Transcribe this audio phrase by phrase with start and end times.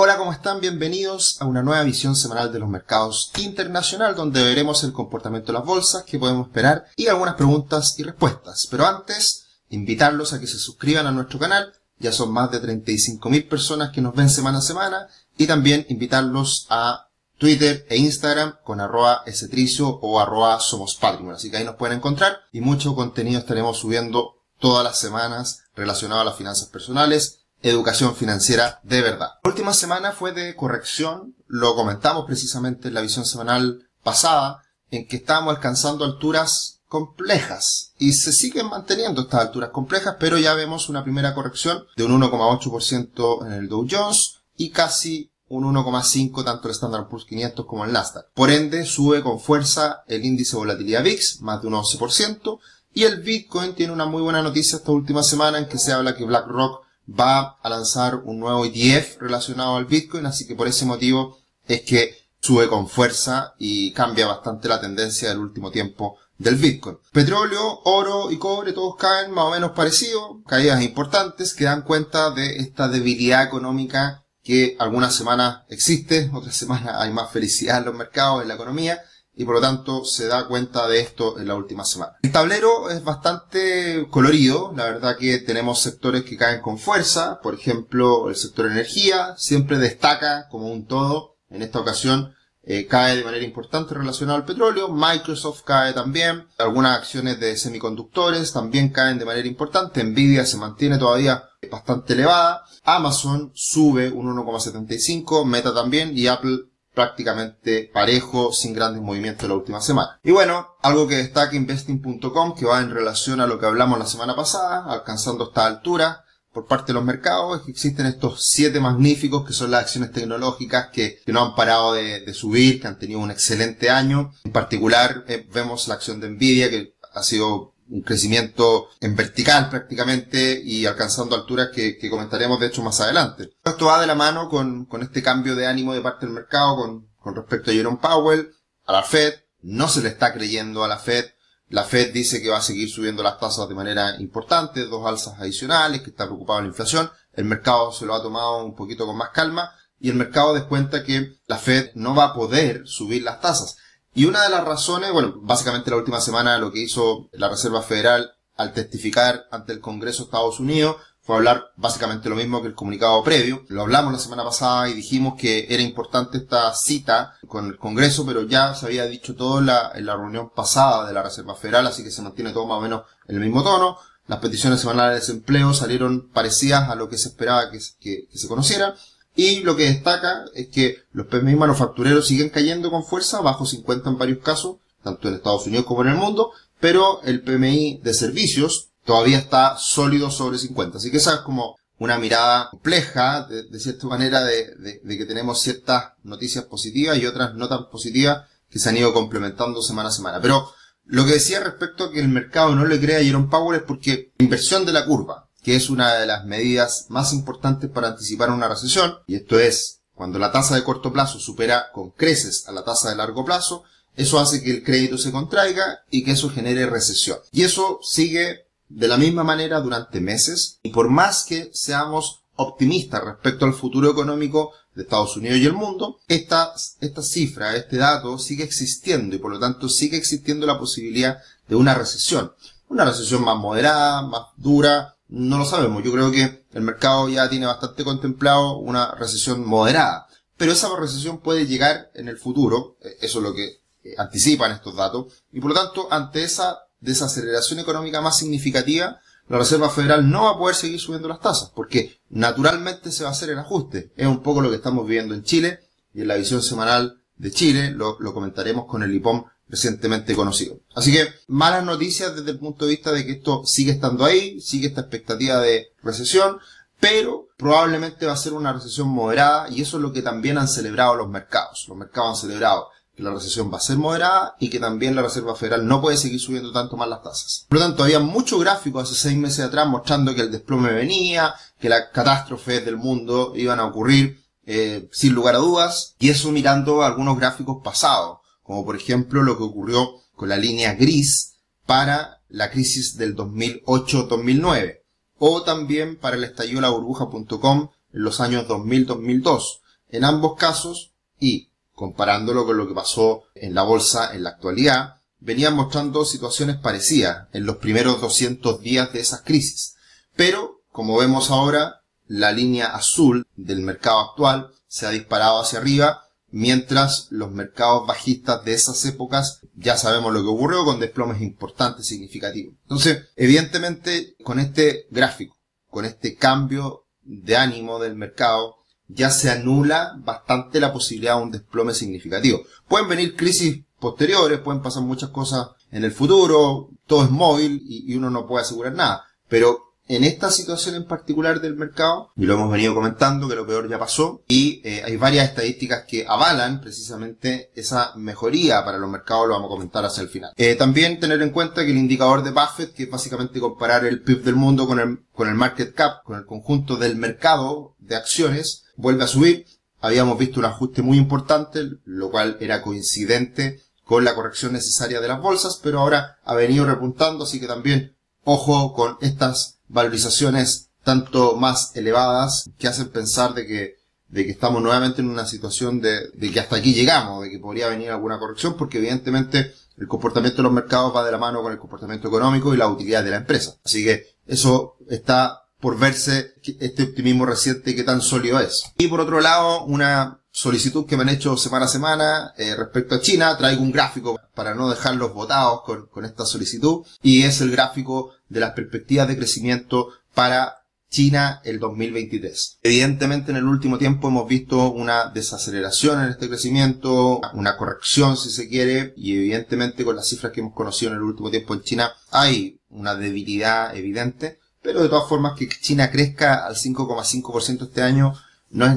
[0.00, 0.60] Hola, ¿cómo están?
[0.60, 5.58] Bienvenidos a una nueva visión semanal de los mercados internacional donde veremos el comportamiento de
[5.58, 8.68] las bolsas, qué podemos esperar y algunas preguntas y respuestas.
[8.70, 11.72] Pero antes, invitarlos a que se suscriban a nuestro canal.
[11.98, 16.68] Ya son más de 35.000 personas que nos ven semana a semana y también invitarlos
[16.70, 20.96] a Twitter e Instagram con arroba esetricio o arroba somos
[21.34, 26.20] Así que ahí nos pueden encontrar y mucho contenido estaremos subiendo todas las semanas relacionado
[26.20, 29.30] a las finanzas personales, educación financiera de verdad.
[29.42, 35.06] La última semana fue de corrección, lo comentamos precisamente en la visión semanal pasada, en
[35.06, 40.88] que estábamos alcanzando alturas complejas y se siguen manteniendo estas alturas complejas, pero ya vemos
[40.88, 46.68] una primera corrección de un 1,8% en el Dow Jones y casi un 1,5 tanto
[46.68, 48.26] el Standard Poor's 500 como el Nasdaq.
[48.34, 52.58] Por ende, sube con fuerza el índice de volatilidad VIX, más de un 11%,
[52.94, 56.16] y el Bitcoin tiene una muy buena noticia esta última semana en que se habla
[56.16, 60.84] que BlackRock va a lanzar un nuevo ETF relacionado al Bitcoin, así que por ese
[60.84, 66.54] motivo es que sube con fuerza y cambia bastante la tendencia del último tiempo del
[66.54, 66.98] Bitcoin.
[67.12, 72.30] Petróleo, oro y cobre todos caen más o menos parecidos, caídas importantes que dan cuenta
[72.30, 77.94] de esta debilidad económica que algunas semanas existe, otras semanas hay más felicidad en los
[77.94, 79.02] mercados, en la economía,
[79.38, 82.16] y por lo tanto se da cuenta de esto en la última semana.
[82.22, 87.54] El tablero es bastante colorido, la verdad que tenemos sectores que caen con fuerza, por
[87.54, 93.24] ejemplo el sector energía siempre destaca como un todo, en esta ocasión eh, cae de
[93.24, 99.24] manera importante relacionado al petróleo, Microsoft cae también, algunas acciones de semiconductores también caen de
[99.24, 106.26] manera importante, Nvidia se mantiene todavía bastante elevada, Amazon sube un 1,75, Meta también y
[106.26, 106.67] Apple
[106.98, 110.18] prácticamente parejo, sin grandes movimientos la última semana.
[110.24, 114.06] Y bueno, algo que destaca investing.com, que va en relación a lo que hablamos la
[114.06, 118.80] semana pasada, alcanzando esta altura por parte de los mercados, es que existen estos siete
[118.80, 123.20] magníficos que son las acciones tecnológicas que, no han parado de, subir, que han tenido
[123.20, 124.32] un excelente año.
[124.42, 129.70] En particular, eh, vemos la acción de Nvidia, que ha sido un crecimiento en vertical
[129.70, 133.50] prácticamente y alcanzando alturas que, comentaremos de hecho más adelante.
[133.64, 137.34] Esto va de la mano con, este cambio de ánimo de parte del mercado con,
[137.34, 138.54] respecto a Jerome Powell,
[138.86, 139.34] a la Fed.
[139.60, 141.26] No se le está creyendo a la Fed.
[141.68, 145.38] La Fed dice que va a seguir subiendo las tasas de manera importante, dos alzas
[145.38, 147.10] adicionales, que está preocupado en la inflación.
[147.32, 151.02] El mercado se lo ha tomado un poquito con más calma y el mercado descuenta
[151.02, 153.76] que la Fed no va a poder subir las tasas.
[154.14, 157.82] Y una de las razones, bueno, básicamente la última semana lo que hizo la Reserva
[157.82, 160.96] Federal al testificar ante el Congreso de Estados Unidos
[161.28, 163.62] fue hablar básicamente lo mismo que el comunicado previo.
[163.68, 168.24] Lo hablamos la semana pasada y dijimos que era importante esta cita con el Congreso,
[168.24, 171.86] pero ya se había dicho todo la, en la reunión pasada de la Reserva Federal,
[171.86, 173.98] así que se mantiene todo más o menos en el mismo tono.
[174.26, 178.38] Las peticiones semanales de desempleo salieron parecidas a lo que se esperaba que, que, que
[178.38, 178.94] se conociera.
[179.38, 184.10] Y lo que destaca es que los PMI manufactureros siguen cayendo con fuerza, bajo 50
[184.10, 186.50] en varios casos, tanto en Estados Unidos como en el mundo,
[186.80, 190.98] pero el PMI de servicios todavía está sólido sobre 50.
[190.98, 196.14] Así que esa es como una mirada compleja, de, cierta manera, de, que tenemos ciertas
[196.24, 200.40] noticias positivas y otras no tan positivas que se han ido complementando semana a semana.
[200.42, 200.68] Pero
[201.04, 203.86] lo que decía respecto a que el mercado no le crea a Jerome Powell es
[203.86, 208.48] porque inversión de la curva, que es una de las medidas más importantes para anticipar
[208.48, 212.72] una recesión, y esto es, cuando la tasa de corto plazo supera con creces a
[212.72, 213.84] la tasa de largo plazo,
[214.16, 217.36] eso hace que el crédito se contraiga y que eso genere recesión.
[217.52, 223.22] Y eso sigue de la misma manera durante meses, y por más que seamos optimistas
[223.22, 228.38] respecto al futuro económico de Estados Unidos y el mundo, esta, esta cifra, este dato
[228.38, 231.36] sigue existiendo y por lo tanto sigue existiendo la posibilidad
[231.68, 232.54] de una recesión.
[232.88, 236.02] Una recesión más moderada, más dura, no lo sabemos.
[236.02, 240.26] Yo creo que el mercado ya tiene bastante contemplado una recesión moderada.
[240.56, 242.96] Pero esa recesión puede llegar en el futuro.
[243.00, 245.26] Eh, eso es lo que eh, anticipan estos datos.
[245.52, 250.50] Y por lo tanto, ante esa desaceleración económica más significativa, la Reserva Federal no va
[250.50, 254.12] a poder seguir subiendo las tasas, porque naturalmente se va a hacer el ajuste.
[254.16, 255.80] Es un poco lo que estamos viviendo en Chile
[256.12, 260.80] y en la visión semanal de Chile, lo, comentaremos con el IPOM recientemente conocido.
[260.94, 264.60] Así que malas noticias desde el punto de vista de que esto sigue estando ahí,
[264.60, 266.58] sigue esta expectativa de recesión,
[267.00, 270.68] pero probablemente va a ser una recesión moderada y eso es lo que también han
[270.68, 271.86] celebrado los mercados.
[271.88, 272.88] Los mercados han celebrado
[273.18, 276.16] que la recesión va a ser moderada y que también la Reserva Federal no puede
[276.16, 277.66] seguir subiendo tanto más las tasas.
[277.68, 281.52] Por lo tanto, había muchos gráficos hace seis meses atrás mostrando que el desplome venía,
[281.80, 286.52] que las catástrofes del mundo iban a ocurrir eh, sin lugar a dudas, y eso
[286.52, 288.37] mirando algunos gráficos pasados
[288.68, 291.54] como por ejemplo lo que ocurrió con la línea gris
[291.86, 295.00] para la crisis del 2008-2009,
[295.38, 299.80] o también para el estallido la burbuja.com en los años 2000-2002.
[300.10, 305.22] en ambos casos y comparándolo con lo que pasó en la bolsa en la actualidad,
[305.40, 309.94] venían mostrando situaciones parecidas en los primeros 200 días de esas crisis.
[310.36, 316.27] Pero, como vemos ahora, la línea azul del mercado actual se ha disparado hacia arriba,
[316.50, 322.06] mientras los mercados bajistas de esas épocas ya sabemos lo que ocurrió con desplomes importantes,
[322.06, 322.74] significativos.
[322.82, 325.56] Entonces, evidentemente, con este gráfico,
[325.90, 328.76] con este cambio de ánimo del mercado,
[329.08, 332.60] ya se anula bastante la posibilidad de un desplome significativo.
[332.86, 338.14] Pueden venir crisis posteriores, pueden pasar muchas cosas en el futuro, todo es móvil y,
[338.14, 339.24] uno no puede asegurar nada.
[339.48, 343.66] Pero en esta situación en particular del mercado, y lo hemos venido comentando, que lo
[343.66, 349.10] peor ya pasó, y eh, hay varias estadísticas que avalan precisamente esa mejoría para los
[349.10, 350.52] mercados, lo vamos a comentar hacia el final.
[350.56, 354.22] Eh, también tener en cuenta que el indicador de Buffett, que es básicamente comparar el
[354.22, 358.16] PIB del mundo con el, con el market cap, con el conjunto del mercado de
[358.16, 359.66] acciones, vuelve a subir.
[360.00, 365.28] Habíamos visto un ajuste muy importante, lo cual era coincidente con la corrección necesaria de
[365.28, 371.56] las bolsas, pero ahora ha venido repuntando, así que también ojo con estas valorizaciones tanto
[371.56, 373.96] más elevadas que hacen pensar de que,
[374.28, 377.58] de que estamos nuevamente en una situación de, de que hasta aquí llegamos, de que
[377.58, 381.62] podría venir alguna corrección, porque evidentemente el comportamiento de los mercados va de la mano
[381.62, 383.74] con el comportamiento económico y la utilidad de la empresa.
[383.84, 388.82] Así que eso está por verse este optimismo reciente que tan sólido es.
[388.98, 393.14] Y por otro lado, una solicitud que me han hecho semana a semana eh, respecto
[393.14, 393.56] a China.
[393.56, 398.32] Traigo un gráfico para no dejarlos votados con, con esta solicitud y es el gráfico
[398.48, 400.78] de las perspectivas de crecimiento para
[401.08, 402.78] China el 2023.
[402.82, 408.50] Evidentemente en el último tiempo hemos visto una desaceleración en este crecimiento, una corrección si
[408.50, 411.82] se quiere, y evidentemente con las cifras que hemos conocido en el último tiempo en
[411.82, 418.02] China hay una debilidad evidente, pero de todas formas que China crezca al 5,5% este
[418.02, 418.34] año
[418.70, 418.96] no es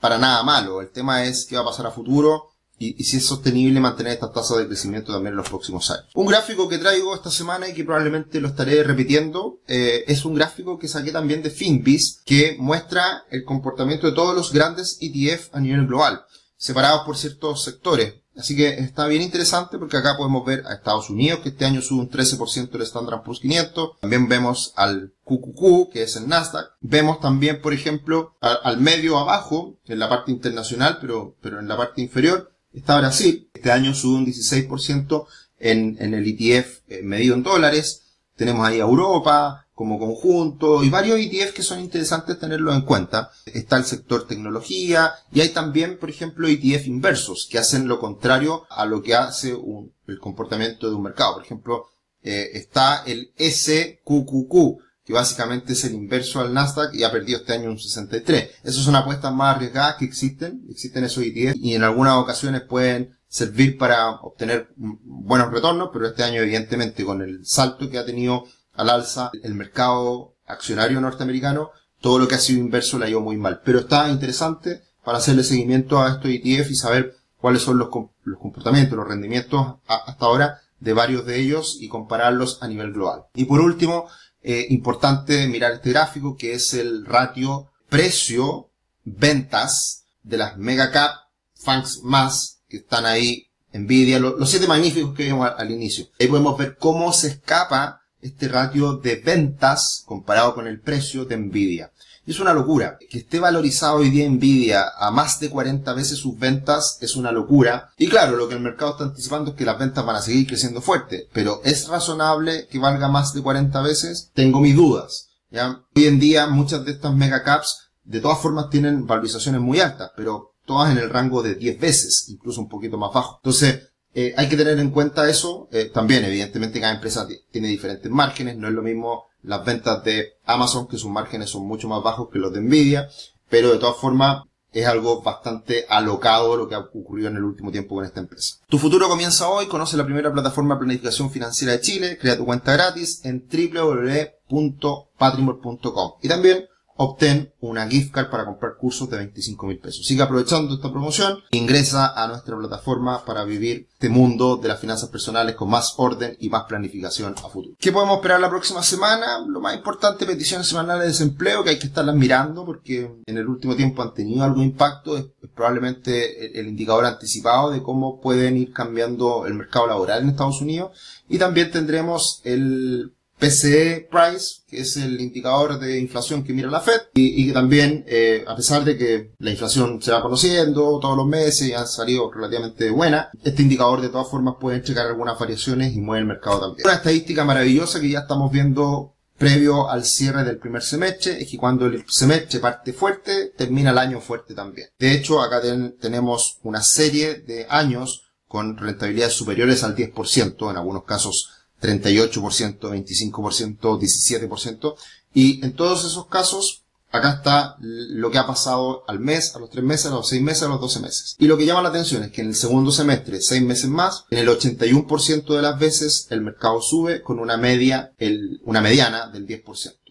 [0.00, 0.80] para nada malo.
[0.80, 4.32] El tema es qué va a pasar a futuro y, si es sostenible mantener esta
[4.32, 6.08] tasa de crecimiento también en los próximos años.
[6.14, 10.34] Un gráfico que traigo esta semana y que probablemente lo estaré repitiendo eh, es un
[10.34, 15.54] gráfico que saqué también de Finbis que muestra el comportamiento de todos los grandes ETF
[15.54, 16.24] a nivel global,
[16.56, 18.14] separados por ciertos sectores.
[18.36, 21.82] Así que está bien interesante porque acá podemos ver a Estados Unidos que este año
[21.82, 23.98] sube un 13% el Standard Poor's 500.
[24.00, 26.72] También vemos al QQQ que es el Nasdaq.
[26.80, 31.76] Vemos también, por ejemplo, al, medio abajo, en la parte internacional, pero, pero en la
[31.76, 33.50] parte inferior, está Brasil.
[33.52, 35.26] Este año sube un 16%
[35.58, 38.02] en, en el ETF eh, medido en dólares.
[38.36, 43.32] Tenemos ahí a Europa, como conjunto y varios ETF que son interesantes tenerlo en cuenta.
[43.46, 48.64] Está el sector tecnología y hay también, por ejemplo, ETF inversos que hacen lo contrario
[48.70, 51.34] a lo que hace un, el comportamiento de un mercado.
[51.34, 51.86] Por ejemplo,
[52.22, 57.54] eh, está el SQQQ, que básicamente es el inverso al Nasdaq y ha perdido este
[57.54, 58.50] año un 63.
[58.62, 63.18] Esas son apuestas más arriesgadas que existen, existen esos ETF y en algunas ocasiones pueden
[63.26, 68.44] servir para obtener buenos retornos, pero este año evidentemente con el salto que ha tenido
[68.74, 71.70] al alza el mercado accionario norteamericano,
[72.00, 73.60] todo lo que ha sido inverso le ha ido muy mal.
[73.64, 78.96] Pero está interesante para hacerle seguimiento a estos ETF y saber cuáles son los, comportamientos,
[78.96, 83.24] los rendimientos hasta ahora de varios de ellos y compararlos a nivel global.
[83.34, 84.08] Y por último,
[84.42, 88.70] eh, importante mirar este gráfico que es el ratio precio
[89.04, 91.12] ventas de las mega cap
[91.54, 96.06] funks más que están ahí Nvidia, los, siete magníficos que vimos al, al, inicio.
[96.20, 101.36] Ahí podemos ver cómo se escapa este ratio de ventas comparado con el precio de
[101.36, 101.92] Nvidia.
[102.24, 102.98] Es una locura.
[103.10, 107.32] Que esté valorizado hoy día Nvidia a más de 40 veces sus ventas es una
[107.32, 107.90] locura.
[107.98, 110.46] Y claro, lo que el mercado está anticipando es que las ventas van a seguir
[110.46, 111.28] creciendo fuerte.
[111.32, 114.30] Pero ¿es razonable que valga más de 40 veces?
[114.34, 115.30] Tengo mis dudas.
[115.50, 115.82] ¿ya?
[115.96, 120.10] Hoy en día muchas de estas mega caps de todas formas tienen valorizaciones muy altas,
[120.16, 123.40] pero todas en el rango de 10 veces, incluso un poquito más bajo.
[123.42, 125.68] Entonces, eh, hay que tener en cuenta eso.
[125.72, 128.56] Eh, también, evidentemente, cada empresa tiene diferentes márgenes.
[128.56, 132.28] No es lo mismo las ventas de Amazon, que sus márgenes son mucho más bajos
[132.30, 133.08] que los de Nvidia.
[133.48, 134.42] Pero de todas formas,
[134.72, 138.56] es algo bastante alocado lo que ha ocurrido en el último tiempo con esta empresa.
[138.68, 139.66] Tu futuro comienza hoy.
[139.66, 142.18] Conoce la primera plataforma de planificación financiera de Chile.
[142.18, 146.12] Crea tu cuenta gratis en www.patrimor.com.
[146.22, 146.66] Y también
[147.02, 150.06] obtén una gift card para comprar cursos de 25 mil pesos.
[150.06, 155.08] Sigue aprovechando esta promoción, ingresa a nuestra plataforma para vivir este mundo de las finanzas
[155.10, 157.76] personales con más orden y más planificación a futuro.
[157.78, 159.44] ¿Qué podemos esperar la próxima semana?
[159.46, 163.46] Lo más importante, peticiones semanales de desempleo que hay que estarlas mirando porque en el
[163.46, 168.72] último tiempo han tenido algún impacto, es, probablemente el indicador anticipado de cómo pueden ir
[168.72, 174.96] cambiando el mercado laboral en Estados Unidos y también tendremos el PCE Price, que es
[174.96, 178.96] el indicador de inflación que mira la Fed, y, que también, eh, a pesar de
[178.96, 183.62] que la inflación se va conociendo todos los meses y ha salido relativamente buena, este
[183.62, 186.86] indicador de todas formas puede entregar algunas variaciones y mueve el mercado también.
[186.86, 191.58] Una estadística maravillosa que ya estamos viendo previo al cierre del primer semestre es que
[191.58, 194.86] cuando el semestre parte fuerte, termina el año fuerte también.
[195.00, 195.60] De hecho, acá
[196.00, 203.98] tenemos una serie de años con rentabilidades superiores al 10%, en algunos casos 38%, 25%,
[203.98, 204.94] 17%.
[205.34, 209.70] Y en todos esos casos, acá está lo que ha pasado al mes, a los
[209.70, 211.36] tres meses, a los seis meses, a los 12 meses.
[211.38, 214.24] Y lo que llama la atención es que en el segundo semestre, seis meses más,
[214.30, 219.28] en el 81% de las veces el mercado sube con una media, el, una mediana
[219.28, 219.64] del 10%,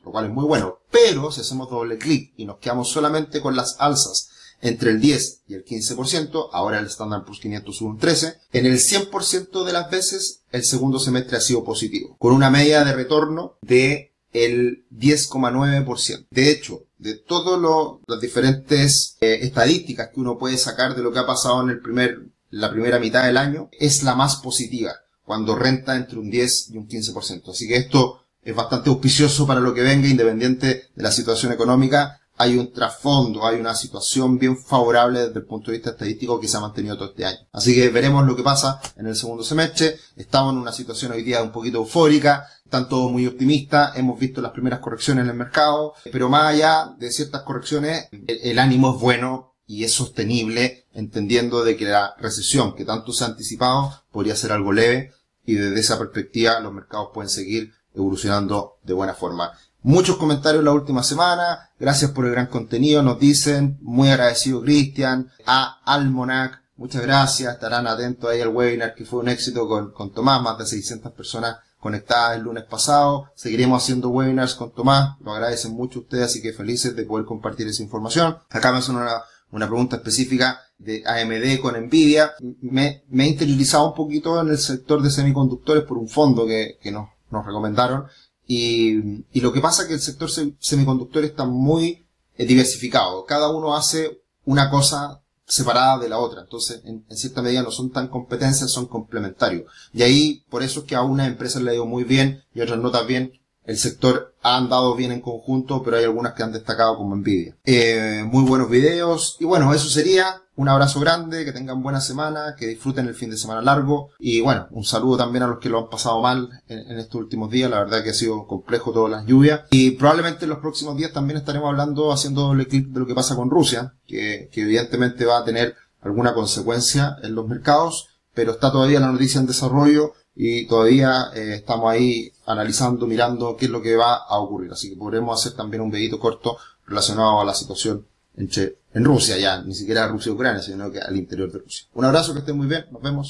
[0.04, 0.80] lo cual es muy bueno.
[0.92, 4.30] Pero si hacemos doble clic y nos quedamos solamente con las alzas
[4.62, 8.66] entre el 10 y el 15%, ahora el Standard Poor's 500 sube un 13%, en
[8.66, 12.94] el 100% de las veces el segundo semestre ha sido positivo, con una media de
[12.94, 16.28] retorno de el 10,9%.
[16.30, 17.60] De hecho, de todas
[18.08, 21.82] las diferentes eh, estadísticas que uno puede sacar de lo que ha pasado en el
[21.82, 24.94] primer, la primera mitad del año, es la más positiva,
[25.26, 27.50] cuando renta entre un 10 y un 15%.
[27.50, 32.21] Así que esto es bastante auspicioso para lo que venga, independiente de la situación económica,
[32.42, 36.48] hay un trasfondo, hay una situación bien favorable desde el punto de vista estadístico que
[36.48, 37.38] se ha mantenido todo este año.
[37.52, 39.98] Así que veremos lo que pasa en el segundo semestre.
[40.16, 44.42] Estamos en una situación hoy día un poquito eufórica, están todos muy optimistas, hemos visto
[44.42, 49.00] las primeras correcciones en el mercado, pero más allá de ciertas correcciones, el, ánimo es
[49.00, 54.36] bueno y es sostenible, entendiendo de que la recesión que tanto se ha anticipado podría
[54.36, 55.14] ser algo leve
[55.46, 59.52] y desde esa perspectiva los mercados pueden seguir evolucionando de buena forma.
[59.84, 61.72] Muchos comentarios la última semana.
[61.80, 63.80] Gracias por el gran contenido, nos dicen.
[63.82, 65.32] Muy agradecido Cristian.
[65.48, 66.62] A Almonac.
[66.78, 67.56] Muchas gracias.
[67.56, 70.40] Estarán atentos ahí al webinar que fue un éxito con, con Tomás.
[70.44, 73.32] Más de 600 personas conectadas el lunes pasado.
[73.34, 75.18] Seguiremos haciendo webinars con Tomás.
[75.20, 78.38] Lo agradecen mucho ustedes, así que felices de poder compartir esa información.
[78.52, 82.34] Acá me hacen una, una pregunta específica de AMD con Nvidia.
[82.62, 86.78] Me, me he interiorizado un poquito en el sector de semiconductores por un fondo que,
[86.80, 88.06] que nos, nos recomendaron
[88.54, 90.30] y, lo que pasa es que el sector
[90.60, 92.06] semiconductor está muy
[92.36, 93.24] eh, diversificado.
[93.24, 96.42] Cada uno hace una cosa separada de la otra.
[96.42, 99.72] Entonces, en, cierta medida no son tan competencias, son complementarios.
[99.94, 102.60] Y ahí, por eso es que a una empresa le ha ido muy bien y
[102.60, 103.40] a otras no tan bien.
[103.66, 107.56] El sector ha andado bien en conjunto, pero hay algunas que han destacado como Nvidia.
[107.64, 109.38] Eh, muy buenos videos.
[109.40, 110.42] Y bueno, eso sería.
[110.54, 114.42] Un abrazo grande, que tengan buena semana, que disfruten el fin de semana largo y
[114.42, 117.72] bueno, un saludo también a los que lo han pasado mal en, estos últimos días,
[117.72, 121.14] la verdad que ha sido complejo todas las lluvias y probablemente en los próximos días
[121.14, 125.26] también estaremos hablando, haciendo doble clic de lo que pasa con Rusia, que, que evidentemente
[125.26, 130.14] va a tener alguna consecuencia en los mercados, pero está todavía la noticia en desarrollo
[130.36, 134.72] y todavía eh, estamos ahí analizando, mirando qué es lo que va a ocurrir.
[134.72, 138.06] Así que podremos hacer también un videito corto relacionado a la situación
[138.38, 138.50] en,
[138.94, 141.86] en Rusia ya, ni siquiera Rusia-Ucrania, sino que al interior de Rusia.
[141.94, 143.30] Un abrazo, que estén muy bien, nos vemos.